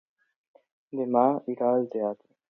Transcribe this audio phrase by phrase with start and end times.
[1.01, 1.25] Demà
[1.55, 2.27] irà al teatre.